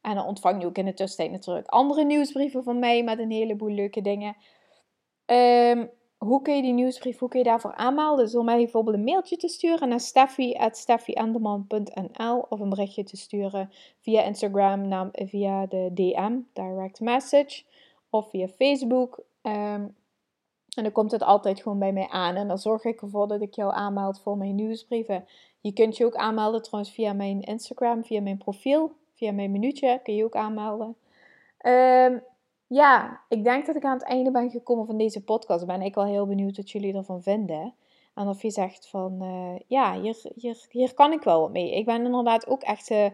[0.00, 3.30] En dan ontvang je ook in de tussentijd natuurlijk andere nieuwsbrieven van mij met een
[3.30, 4.36] heleboel leuke dingen.
[5.26, 8.32] Um, hoe kun je die nieuwsbrief, hoe kun je daarvoor aanmelden?
[8.32, 14.22] Door mij bijvoorbeeld een mailtje te sturen naar steffi.steffianderman.nl of een berichtje te sturen via
[14.22, 17.62] Instagram, via de DM, direct message
[18.10, 19.24] of via Facebook.
[19.42, 19.94] Um,
[20.74, 22.34] en dan komt het altijd gewoon bij mij aan.
[22.34, 25.24] En dan zorg ik ervoor dat ik jou aanmeld voor mijn nieuwsbrieven.
[25.60, 28.92] Je kunt je ook aanmelden trouwens via mijn Instagram, via mijn profiel.
[29.14, 30.96] Via mijn minuutje kun je ook aanmelden.
[31.66, 32.22] Um,
[32.66, 35.66] ja, ik denk dat ik aan het einde ben gekomen van deze podcast.
[35.66, 37.74] Ben ik wel heel benieuwd wat jullie ervan vinden.
[38.14, 41.74] En of je zegt van, uh, ja, hier, hier, hier kan ik wel wat mee.
[41.74, 43.06] Ik ben inderdaad ook echt uh,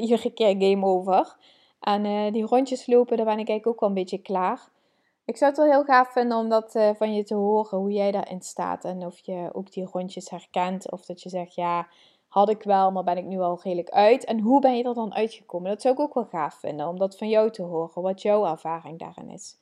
[0.00, 1.36] iedere keer game over.
[1.80, 4.68] En uh, die rondjes lopen, daar ben ik eigenlijk ook wel een beetje klaar.
[5.24, 8.10] Ik zou het wel heel gaaf vinden om dat van je te horen, hoe jij
[8.10, 8.84] daarin staat.
[8.84, 10.90] En of je ook die rondjes herkent.
[10.90, 11.88] Of dat je zegt, ja,
[12.30, 14.24] had ik wel, maar ben ik nu al redelijk uit.
[14.24, 15.70] En hoe ben je er dan uitgekomen?
[15.70, 18.46] Dat zou ik ook wel gaaf vinden, om dat van jou te horen, wat jouw
[18.46, 19.58] ervaring daarin is.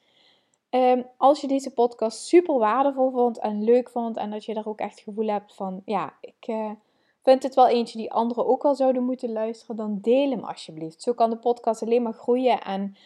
[0.71, 4.67] Um, als je deze podcast super waardevol vond en leuk vond en dat je daar
[4.67, 6.47] ook echt gevoel hebt van, ja, ik...
[6.47, 6.71] Uh,
[7.23, 11.03] vind het wel eentje die anderen ook al zouden moeten luisteren, dan deel hem alsjeblieft.
[11.03, 12.97] Zo kan de podcast alleen maar groeien en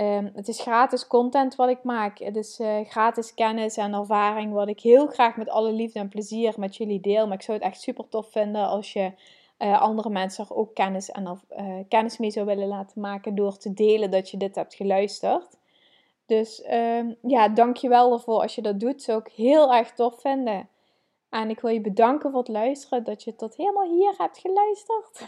[0.00, 2.18] um, het is gratis content wat ik maak.
[2.18, 6.08] Het is uh, gratis kennis en ervaring wat ik heel graag met alle liefde en
[6.08, 7.26] plezier met jullie deel.
[7.26, 9.12] Maar ik zou het echt super tof vinden als je
[9.58, 13.56] uh, andere mensen er ook kennis, en, uh, kennis mee zou willen laten maken door
[13.56, 15.58] te delen dat je dit hebt geluisterd.
[16.26, 19.02] Dus um, ja, dankjewel ervoor als je dat doet.
[19.02, 20.68] Zou ik heel erg tof vinden.
[21.30, 25.24] En ik wil je bedanken voor het luisteren, dat je tot helemaal hier hebt geluisterd.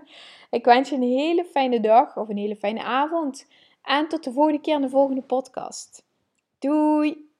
[0.58, 3.46] ik wens je een hele fijne dag of een hele fijne avond.
[3.84, 6.06] En tot de volgende keer in de volgende podcast.
[6.58, 7.32] Doei!